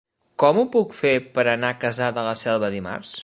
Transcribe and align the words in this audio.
Com 0.43 0.59
ho 0.59 0.63
puc 0.75 0.95
fer 1.01 1.11
per 1.37 1.45
anar 1.53 1.71
a 1.75 1.79
Cassà 1.85 2.09
de 2.17 2.27
la 2.31 2.35
Selva 2.45 2.73
dimarts? 2.79 3.15